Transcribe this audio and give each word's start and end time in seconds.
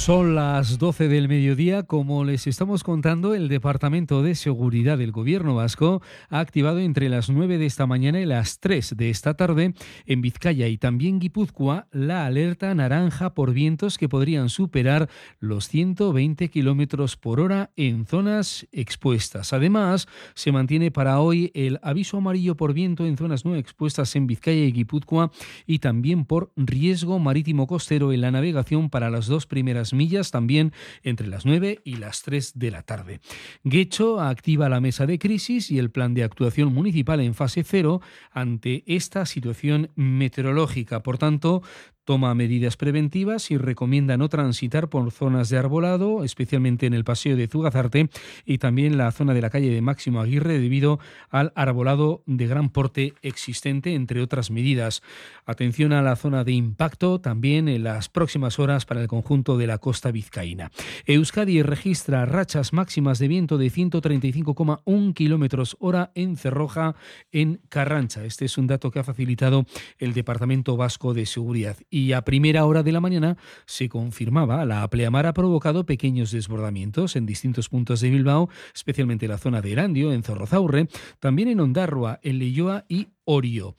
Son 0.00 0.34
las 0.34 0.78
12 0.78 1.08
del 1.08 1.28
mediodía. 1.28 1.82
Como 1.82 2.24
les 2.24 2.46
estamos 2.46 2.84
contando, 2.84 3.34
el 3.34 3.48
Departamento 3.48 4.22
de 4.22 4.34
Seguridad 4.34 4.96
del 4.96 5.12
Gobierno 5.12 5.54
vasco 5.56 6.00
ha 6.30 6.40
activado 6.40 6.78
entre 6.78 7.10
las 7.10 7.28
9 7.28 7.58
de 7.58 7.66
esta 7.66 7.86
mañana 7.86 8.18
y 8.18 8.24
las 8.24 8.60
3 8.60 8.96
de 8.96 9.10
esta 9.10 9.34
tarde 9.34 9.74
en 10.06 10.22
Vizcaya 10.22 10.68
y 10.68 10.78
también 10.78 11.18
Guipúzcoa 11.18 11.86
la 11.92 12.24
alerta 12.24 12.74
naranja 12.74 13.34
por 13.34 13.52
vientos 13.52 13.98
que 13.98 14.08
podrían 14.08 14.48
superar 14.48 15.10
los 15.38 15.68
120 15.68 16.48
kilómetros 16.48 17.18
por 17.18 17.38
hora 17.38 17.70
en 17.76 18.06
zonas 18.06 18.66
expuestas. 18.72 19.52
Además, 19.52 20.08
se 20.34 20.50
mantiene 20.50 20.90
para 20.90 21.20
hoy 21.20 21.50
el 21.52 21.78
aviso 21.82 22.16
amarillo 22.16 22.56
por 22.56 22.72
viento 22.72 23.04
en 23.04 23.18
zonas 23.18 23.44
no 23.44 23.54
expuestas 23.54 24.16
en 24.16 24.26
Vizcaya 24.26 24.64
y 24.64 24.72
Guipúzcoa 24.72 25.30
y 25.66 25.80
también 25.80 26.24
por 26.24 26.52
riesgo 26.56 27.18
marítimo 27.18 27.66
costero 27.66 28.14
en 28.14 28.22
la 28.22 28.30
navegación 28.30 28.88
para 28.88 29.10
las 29.10 29.26
dos 29.26 29.44
primeras 29.44 29.89
millas 29.94 30.30
también 30.30 30.72
entre 31.02 31.26
las 31.26 31.46
9 31.46 31.80
y 31.84 31.96
las 31.96 32.22
3 32.22 32.58
de 32.58 32.70
la 32.70 32.82
tarde. 32.82 33.20
Guecho 33.64 34.20
activa 34.20 34.68
la 34.68 34.80
mesa 34.80 35.06
de 35.06 35.18
crisis 35.18 35.70
y 35.70 35.78
el 35.78 35.90
plan 35.90 36.14
de 36.14 36.24
actuación 36.24 36.72
municipal 36.72 37.20
en 37.20 37.34
fase 37.34 37.64
cero 37.64 38.00
ante 38.30 38.84
esta 38.86 39.26
situación 39.26 39.90
meteorológica. 39.94 41.02
Por 41.02 41.18
tanto, 41.18 41.62
toma 42.10 42.34
medidas 42.34 42.76
preventivas 42.76 43.52
y 43.52 43.56
recomienda 43.56 44.16
no 44.16 44.28
transitar 44.28 44.88
por 44.88 45.12
zonas 45.12 45.48
de 45.48 45.58
arbolado, 45.58 46.24
especialmente 46.24 46.86
en 46.86 46.92
el 46.92 47.04
paseo 47.04 47.36
de 47.36 47.46
Zugazarte 47.46 48.10
y 48.44 48.58
también 48.58 48.98
la 48.98 49.12
zona 49.12 49.32
de 49.32 49.40
la 49.40 49.48
calle 49.48 49.70
de 49.70 49.80
Máximo 49.80 50.20
Aguirre 50.20 50.58
debido 50.58 50.98
al 51.28 51.52
arbolado 51.54 52.24
de 52.26 52.48
gran 52.48 52.70
porte 52.70 53.14
existente, 53.22 53.94
entre 53.94 54.22
otras 54.22 54.50
medidas. 54.50 55.04
Atención 55.46 55.92
a 55.92 56.02
la 56.02 56.16
zona 56.16 56.42
de 56.42 56.50
impacto 56.50 57.20
también 57.20 57.68
en 57.68 57.84
las 57.84 58.08
próximas 58.08 58.58
horas 58.58 58.86
para 58.86 59.02
el 59.02 59.06
conjunto 59.06 59.56
de 59.56 59.68
la 59.68 59.78
costa 59.78 60.10
vizcaína. 60.10 60.72
Euskadi 61.06 61.62
registra 61.62 62.26
rachas 62.26 62.72
máximas 62.72 63.20
de 63.20 63.28
viento 63.28 63.56
de 63.56 63.70
135,1 63.70 65.14
kilómetros 65.14 65.76
hora 65.78 66.10
en 66.16 66.36
Cerroja, 66.36 66.96
en 67.30 67.60
Carrancha. 67.68 68.24
Este 68.24 68.46
es 68.46 68.58
un 68.58 68.66
dato 68.66 68.90
que 68.90 68.98
ha 68.98 69.04
facilitado 69.04 69.64
el 70.00 70.12
Departamento 70.12 70.76
Vasco 70.76 71.14
de 71.14 71.24
Seguridad 71.24 71.76
y 71.88 71.99
a 72.12 72.22
primera 72.22 72.64
hora 72.64 72.82
de 72.82 72.92
la 72.92 73.00
mañana 73.00 73.36
se 73.66 73.88
confirmaba 73.88 74.64
la 74.64 74.88
pleamar 74.88 75.26
ha 75.26 75.32
provocado 75.32 75.86
pequeños 75.86 76.30
desbordamientos 76.32 77.16
en 77.16 77.26
distintos 77.26 77.68
puntos 77.68 78.00
de 78.00 78.10
Bilbao, 78.10 78.48
especialmente 78.74 79.26
en 79.26 79.32
la 79.32 79.38
zona 79.38 79.60
de 79.60 79.72
Erandio, 79.72 80.12
en 80.12 80.22
Zorrozaurre, 80.22 80.88
también 81.18 81.48
en 81.48 81.60
Ondarroa, 81.60 82.20
en 82.22 82.38
Leyoa 82.38 82.84
y 82.88 83.08
Orio. 83.24 83.76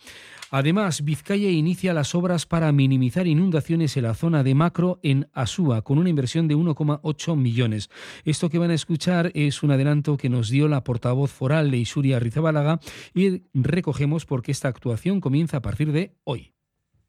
Además, 0.49 1.03
Vizcaya 1.03 1.49
inicia 1.49 1.93
las 1.93 2.13
obras 2.13 2.45
para 2.45 2.71
minimizar 2.71 3.25
inundaciones 3.25 3.95
en 3.95 4.03
la 4.03 4.13
zona 4.13 4.43
de 4.43 4.53
Macro 4.53 4.99
en 5.01 5.29
Asúa, 5.33 5.81
con 5.81 5.97
una 5.97 6.09
inversión 6.09 6.47
de 6.47 6.55
1,8 6.55 7.37
millones. 7.37 7.89
Esto 8.25 8.49
que 8.49 8.57
van 8.57 8.71
a 8.71 8.75
escuchar 8.75 9.31
es 9.33 9.63
un 9.63 9.71
adelanto 9.71 10.17
que 10.17 10.29
nos 10.29 10.49
dio 10.49 10.67
la 10.67 10.83
portavoz 10.83 11.31
foral 11.31 11.71
de 11.71 11.77
Isuria 11.77 12.19
Rizabálaga 12.19 12.79
y 13.13 13.43
recogemos 13.53 14.25
porque 14.25 14.51
esta 14.51 14.67
actuación 14.67 15.21
comienza 15.21 15.57
a 15.57 15.61
partir 15.61 15.91
de 15.91 16.15
hoy 16.23 16.53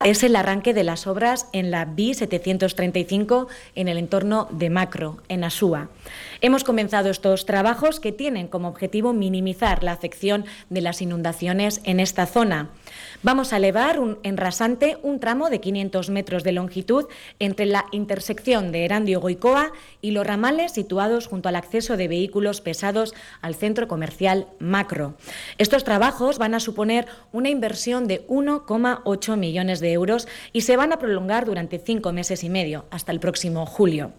es 0.05 0.25
el 0.25 0.35
arranque 0.35 0.75
de 0.75 0.85
las 0.85 1.07
obras 1.07 1.47
en 1.53 1.71
la 1.71 1.87
B735 1.87 3.47
en 3.75 3.89
el 3.89 3.99
entorno 3.99 4.49
de 4.51 4.71
Macro, 4.71 5.19
en 5.29 5.45
Asúa. 5.45 5.91
Hemos 6.41 6.65
comenzado 6.65 7.09
estos 7.09 7.47
trabajos 7.47 8.01
que 8.01 8.11
tienen 8.11 8.49
como 8.49 8.69
objetivo 8.69 9.13
minimizar 9.13 9.85
la 9.85 9.93
afección 9.93 10.45
de 10.71 10.81
las 10.81 11.03
inundaciones 11.03 11.81
en 11.85 12.01
esta 12.01 12.27
zona. 12.27 12.71
Vamos 13.23 13.53
a 13.53 13.59
elevar 13.59 14.01
en 14.25 14.37
rasante 14.37 14.99
un 15.03 15.21
tramo 15.21 15.51
de 15.51 15.61
500 15.61 16.11
metros 16.11 16.43
de 16.43 16.53
longitud 16.53 17.07
entre 17.39 17.67
la 17.67 17.87
intersección 17.93 18.73
de 18.73 18.85
Erandio-Goicoa 18.85 19.71
y 20.01 20.11
los 20.11 20.27
ramales 20.27 20.73
situados 20.73 21.29
junto 21.29 21.49
al 21.49 21.57
acceso 21.57 21.97
de 21.97 22.09
vehículos 22.09 22.61
pesados 22.61 23.15
al 23.41 23.55
centro 23.55 23.87
comercial 23.87 24.49
Macro. 24.59 25.15
Estos 25.59 25.85
trabajos 25.85 26.39
van 26.39 26.55
a 26.55 26.61
suponer 26.61 27.07
una 27.31 27.51
inversión 27.51 28.09
de 28.09 28.27
1,8 28.27 29.37
millones 29.37 29.79
de 29.79 29.92
euros 29.93 30.29
y 30.53 30.63
se 30.63 30.77
van 30.77 30.93
a 30.93 30.99
prolongar 30.99 31.45
durante 31.45 31.79
cinco 31.79 32.13
meses 32.13 32.45
y 32.45 32.51
medio, 32.51 32.87
hasta 32.91 33.13
el 33.13 33.21
próximo 33.21 33.67
julio. 33.67 34.13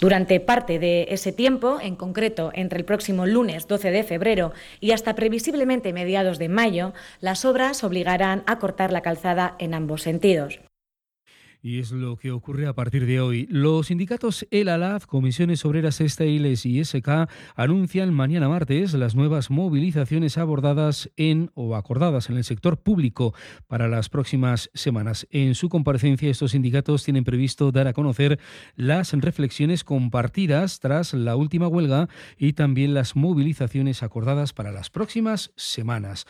Durante 0.00 0.40
parte 0.40 0.78
de 0.78 1.06
ese 1.10 1.32
tiempo, 1.32 1.78
en 1.80 1.96
concreto 1.96 2.50
entre 2.54 2.78
el 2.78 2.84
próximo 2.84 3.26
lunes 3.26 3.66
12 3.68 3.90
de 3.90 4.04
febrero 4.04 4.52
y 4.80 4.92
hasta 4.92 5.14
previsiblemente 5.14 5.92
mediados 5.92 6.38
de 6.38 6.48
mayo, 6.48 6.92
las 7.20 7.44
obras 7.44 7.84
obligarán 7.84 8.42
a 8.46 8.58
cortar 8.58 8.92
la 8.92 9.02
calzada 9.02 9.54
en 9.58 9.74
ambos 9.74 10.02
sentidos. 10.02 10.60
Y 11.66 11.78
es 11.78 11.92
lo 11.92 12.18
que 12.18 12.30
ocurre 12.30 12.66
a 12.66 12.74
partir 12.74 13.06
de 13.06 13.22
hoy. 13.22 13.46
Los 13.48 13.86
sindicatos 13.86 14.46
El 14.50 14.68
Alaf, 14.68 15.06
Comisiones 15.06 15.64
Obreras 15.64 16.02
Estailes 16.02 16.66
y 16.66 16.84
SK 16.84 17.26
anuncian 17.56 18.12
mañana 18.12 18.50
martes 18.50 18.92
las 18.92 19.14
nuevas 19.14 19.50
movilizaciones 19.50 20.36
abordadas 20.36 21.10
en 21.16 21.50
o 21.54 21.74
acordadas 21.74 22.28
en 22.28 22.36
el 22.36 22.44
sector 22.44 22.76
público 22.76 23.32
para 23.66 23.88
las 23.88 24.10
próximas 24.10 24.68
semanas. 24.74 25.26
En 25.30 25.54
su 25.54 25.70
comparecencia, 25.70 26.28
estos 26.28 26.50
sindicatos 26.50 27.02
tienen 27.02 27.24
previsto 27.24 27.72
dar 27.72 27.88
a 27.88 27.94
conocer 27.94 28.38
las 28.76 29.14
reflexiones 29.14 29.84
compartidas 29.84 30.80
tras 30.80 31.14
la 31.14 31.34
última 31.34 31.66
huelga 31.66 32.10
y 32.36 32.52
también 32.52 32.92
las 32.92 33.16
movilizaciones 33.16 34.02
acordadas 34.02 34.52
para 34.52 34.70
las 34.70 34.90
próximas 34.90 35.50
semanas. 35.56 36.26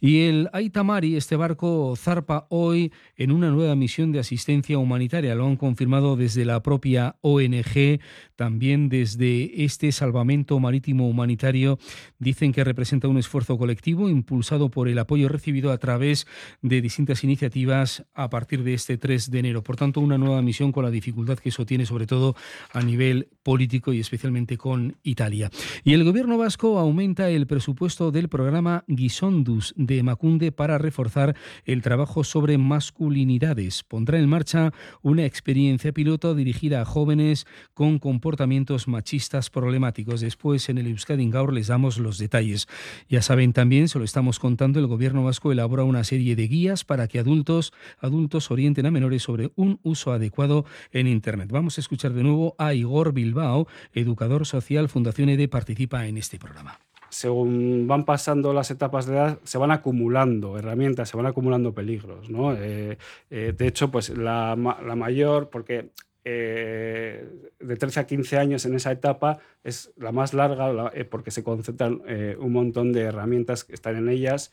Y 0.00 0.20
el 0.22 0.48
Aitamari, 0.54 1.16
este 1.16 1.36
barco, 1.36 1.94
zarpa 1.94 2.46
hoy 2.48 2.90
en 3.16 3.32
una 3.32 3.50
nueva 3.50 3.76
misión 3.76 4.12
de 4.12 4.20
asistencia 4.20 4.77
humanitaria. 4.78 5.34
Lo 5.34 5.46
han 5.46 5.56
confirmado 5.56 6.16
desde 6.16 6.44
la 6.44 6.62
propia 6.62 7.16
ONG, 7.20 8.00
también 8.36 8.88
desde 8.88 9.64
este 9.64 9.92
salvamento 9.92 10.58
marítimo 10.60 11.08
humanitario. 11.08 11.78
Dicen 12.18 12.52
que 12.52 12.64
representa 12.64 13.08
un 13.08 13.18
esfuerzo 13.18 13.58
colectivo 13.58 14.08
impulsado 14.08 14.70
por 14.70 14.88
el 14.88 14.98
apoyo 14.98 15.28
recibido 15.28 15.72
a 15.72 15.78
través 15.78 16.26
de 16.62 16.80
distintas 16.80 17.24
iniciativas 17.24 18.04
a 18.14 18.30
partir 18.30 18.62
de 18.62 18.74
este 18.74 18.98
3 18.98 19.30
de 19.30 19.38
enero. 19.38 19.62
Por 19.62 19.76
tanto, 19.76 20.00
una 20.00 20.18
nueva 20.18 20.42
misión 20.42 20.72
con 20.72 20.84
la 20.84 20.90
dificultad 20.90 21.38
que 21.38 21.48
eso 21.48 21.66
tiene, 21.66 21.86
sobre 21.86 22.06
todo 22.06 22.36
a 22.72 22.82
nivel 22.82 23.28
político 23.42 23.92
y 23.92 24.00
especialmente 24.00 24.56
con 24.56 24.96
Italia. 25.02 25.50
Y 25.84 25.94
el 25.94 26.04
gobierno 26.04 26.38
vasco 26.38 26.78
aumenta 26.78 27.30
el 27.30 27.46
presupuesto 27.46 28.10
del 28.10 28.28
programa 28.28 28.84
Gisondus 28.88 29.74
de 29.76 30.02
Macunde 30.02 30.52
para 30.52 30.78
reforzar 30.78 31.34
el 31.64 31.82
trabajo 31.82 32.24
sobre 32.24 32.58
masculinidades. 32.58 33.82
Pondrá 33.82 34.18
en 34.18 34.28
marcha 34.28 34.67
una 35.02 35.24
experiencia 35.24 35.92
piloto 35.92 36.34
dirigida 36.34 36.82
a 36.82 36.84
jóvenes 36.84 37.46
con 37.74 37.98
comportamientos 37.98 38.88
machistas 38.88 39.50
problemáticos. 39.50 40.20
Después 40.20 40.68
en 40.68 40.78
el 40.78 40.86
Euskadi 40.86 41.28
Gaur 41.30 41.52
les 41.52 41.68
damos 41.68 41.98
los 41.98 42.18
detalles. 42.18 42.68
Ya 43.08 43.22
saben 43.22 43.52
también, 43.52 43.88
se 43.88 43.98
lo 43.98 44.04
estamos 44.04 44.38
contando, 44.38 44.78
el 44.80 44.86
gobierno 44.86 45.24
vasco 45.24 45.52
elabora 45.52 45.84
una 45.84 46.04
serie 46.04 46.36
de 46.36 46.48
guías 46.48 46.84
para 46.84 47.08
que 47.08 47.18
adultos, 47.18 47.72
adultos 47.98 48.50
orienten 48.50 48.86
a 48.86 48.90
menores 48.90 49.22
sobre 49.22 49.50
un 49.56 49.80
uso 49.82 50.12
adecuado 50.12 50.64
en 50.92 51.06
Internet. 51.06 51.50
Vamos 51.50 51.78
a 51.78 51.80
escuchar 51.80 52.12
de 52.12 52.22
nuevo 52.22 52.54
a 52.58 52.74
Igor 52.74 53.12
Bilbao, 53.12 53.66
educador 53.92 54.46
social, 54.46 54.88
Fundación 54.88 55.28
EDE, 55.28 55.48
participa 55.48 56.06
en 56.06 56.18
este 56.18 56.38
programa 56.38 56.78
según 57.10 57.86
van 57.86 58.04
pasando 58.04 58.52
las 58.52 58.70
etapas 58.70 59.06
de 59.06 59.14
edad, 59.14 59.38
se 59.44 59.58
van 59.58 59.70
acumulando 59.70 60.58
herramientas, 60.58 61.08
se 61.08 61.16
van 61.16 61.26
acumulando 61.26 61.72
peligros. 61.74 62.30
¿no? 62.30 62.54
Eh, 62.54 62.98
eh, 63.30 63.54
de 63.56 63.66
hecho, 63.66 63.90
pues 63.90 64.10
la, 64.10 64.56
la 64.56 64.96
mayor, 64.96 65.48
porque 65.48 65.90
eh, 66.24 67.26
de 67.58 67.76
13 67.76 68.00
a 68.00 68.06
15 68.06 68.38
años 68.38 68.66
en 68.66 68.74
esa 68.74 68.92
etapa 68.92 69.38
es 69.64 69.92
la 69.96 70.12
más 70.12 70.34
larga 70.34 70.92
porque 71.10 71.30
se 71.30 71.42
concentran 71.42 72.02
un 72.38 72.52
montón 72.52 72.92
de 72.92 73.02
herramientas 73.02 73.64
que 73.64 73.74
están 73.74 73.96
en 73.96 74.08
ellas. 74.08 74.52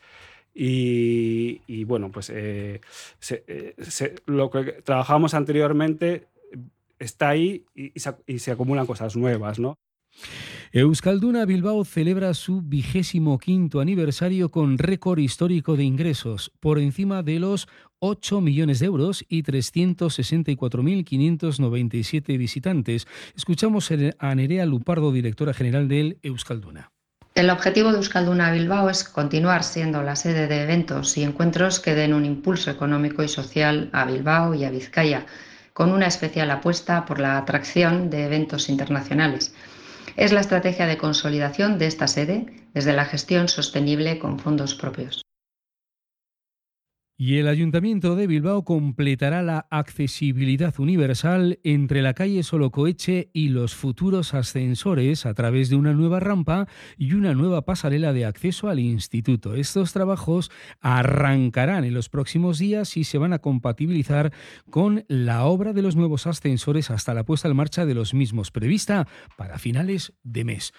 Y, 0.58 1.84
bueno, 1.84 2.10
pues 2.10 2.32
lo 4.26 4.50
que 4.50 4.62
trabajamos 4.84 5.34
anteriormente 5.34 6.28
está 6.98 7.28
ahí 7.28 7.66
y, 7.74 7.92
se, 8.00 8.14
y 8.26 8.38
se 8.38 8.52
acumulan 8.52 8.86
cosas 8.86 9.16
nuevas, 9.16 9.58
¿no? 9.58 9.76
Euskalduna 10.72 11.44
Bilbao 11.44 11.84
celebra 11.84 12.34
su 12.34 12.62
vigésimo 12.62 13.38
quinto 13.38 13.78
aniversario 13.80 14.50
con 14.50 14.78
récord 14.78 15.20
histórico 15.20 15.76
de 15.76 15.84
ingresos, 15.84 16.50
por 16.58 16.80
encima 16.80 17.22
de 17.22 17.38
los 17.38 17.68
8 18.00 18.40
millones 18.40 18.80
de 18.80 18.86
euros 18.86 19.24
y 19.28 19.44
364.597 19.44 22.36
visitantes. 22.36 23.06
Escuchamos 23.36 23.92
a 24.18 24.34
Nerea 24.34 24.66
Lupardo, 24.66 25.12
directora 25.12 25.54
general 25.54 25.86
del 25.88 26.18
Euskalduna. 26.22 26.90
El 27.34 27.50
objetivo 27.50 27.92
de 27.92 27.98
Euskalduna 27.98 28.50
Bilbao 28.50 28.90
es 28.90 29.04
continuar 29.04 29.62
siendo 29.62 30.02
la 30.02 30.16
sede 30.16 30.48
de 30.48 30.62
eventos 30.62 31.16
y 31.16 31.22
encuentros 31.22 31.78
que 31.80 31.94
den 31.94 32.12
un 32.14 32.24
impulso 32.24 32.70
económico 32.70 33.22
y 33.22 33.28
social 33.28 33.90
a 33.92 34.04
Bilbao 34.04 34.54
y 34.54 34.64
a 34.64 34.70
Vizcaya, 34.70 35.26
con 35.74 35.92
una 35.92 36.06
especial 36.06 36.50
apuesta 36.50 37.04
por 37.04 37.20
la 37.20 37.36
atracción 37.36 38.08
de 38.10 38.24
eventos 38.24 38.70
internacionales. 38.70 39.54
Es 40.16 40.32
la 40.32 40.40
estrategia 40.40 40.86
de 40.86 40.96
consolidación 40.96 41.78
de 41.78 41.86
esta 41.86 42.08
sede 42.08 42.46
desde 42.72 42.94
la 42.94 43.04
gestión 43.04 43.48
sostenible 43.48 44.18
con 44.18 44.38
fondos 44.38 44.74
propios. 44.74 45.25
Y 47.18 47.38
el 47.38 47.48
Ayuntamiento 47.48 48.14
de 48.14 48.26
Bilbao 48.26 48.62
completará 48.62 49.42
la 49.42 49.66
accesibilidad 49.70 50.78
universal 50.78 51.58
entre 51.62 52.02
la 52.02 52.12
calle 52.12 52.42
Solocoeche 52.42 53.30
y 53.32 53.48
los 53.48 53.74
futuros 53.74 54.34
ascensores 54.34 55.24
a 55.24 55.32
través 55.32 55.70
de 55.70 55.76
una 55.76 55.94
nueva 55.94 56.20
rampa 56.20 56.68
y 56.98 57.14
una 57.14 57.32
nueva 57.32 57.64
pasarela 57.64 58.12
de 58.12 58.26
acceso 58.26 58.68
al 58.68 58.80
instituto. 58.80 59.54
Estos 59.54 59.94
trabajos 59.94 60.50
arrancarán 60.82 61.84
en 61.84 61.94
los 61.94 62.10
próximos 62.10 62.58
días 62.58 62.98
y 62.98 63.04
se 63.04 63.16
van 63.16 63.32
a 63.32 63.38
compatibilizar 63.38 64.30
con 64.68 65.06
la 65.08 65.46
obra 65.46 65.72
de 65.72 65.80
los 65.80 65.96
nuevos 65.96 66.26
ascensores 66.26 66.90
hasta 66.90 67.14
la 67.14 67.24
puesta 67.24 67.48
en 67.48 67.56
marcha 67.56 67.86
de 67.86 67.94
los 67.94 68.12
mismos 68.12 68.50
prevista 68.50 69.08
para 69.38 69.58
finales 69.58 70.12
de 70.22 70.44
mes. 70.44 70.74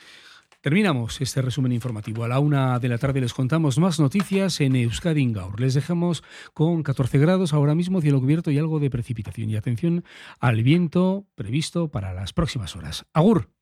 Terminamos 0.61 1.21
este 1.21 1.41
resumen 1.41 1.71
informativo. 1.71 2.23
A 2.23 2.27
la 2.27 2.39
una 2.39 2.79
de 2.79 2.89
la 2.89 2.97
tarde 2.97 3.21
les 3.21 3.33
contamos 3.33 3.77
más 3.77 3.99
noticias 3.99 4.59
en 4.59 4.75
Euskadi 4.75 5.21
Ingaur. 5.21 5.59
Les 5.59 5.75
dejamos 5.75 6.23
con 6.53 6.81
14 6.81 7.19
grados 7.19 7.53
ahora 7.53 7.75
mismo, 7.75 8.01
cielo 8.01 8.19
cubierto 8.19 8.49
y 8.49 8.57
algo 8.57 8.79
de 8.79 8.89
precipitación. 8.89 9.49
Y 9.51 9.55
atención 9.55 10.03
al 10.39 10.63
viento 10.63 11.27
previsto 11.35 11.89
para 11.89 12.13
las 12.13 12.33
próximas 12.33 12.75
horas. 12.75 13.05
Agur. 13.13 13.56